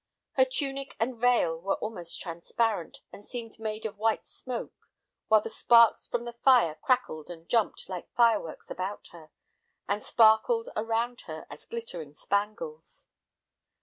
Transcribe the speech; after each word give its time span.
Her 0.31 0.45
tunic 0.45 0.95
and 0.99 1.15
veil 1.15 1.61
were 1.61 1.75
almost 1.75 2.19
transparent, 2.19 3.01
and 3.13 3.23
seemed 3.23 3.59
made 3.59 3.85
of 3.85 3.99
white 3.99 4.25
smoke, 4.25 4.73
while 5.27 5.41
the 5.41 5.49
sparks 5.51 6.07
from 6.07 6.25
the 6.25 6.33
fire 6.33 6.73
crackled 6.81 7.29
and 7.29 7.47
jumped 7.47 7.87
like 7.87 8.09
fireworks 8.15 8.71
about 8.71 9.09
her, 9.09 9.29
and 9.87 10.03
sparkled 10.03 10.69
around 10.75 11.21
her 11.27 11.45
as 11.51 11.65
glittering 11.65 12.15
spangles. 12.15 13.09